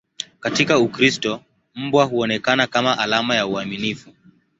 Katika 0.39 0.79
Ukristo, 0.79 1.41
mbwa 1.75 2.05
huonekana 2.05 2.67
kama 2.67 2.97
alama 2.99 3.35
ya 3.35 3.47
uaminifu. 3.47 4.09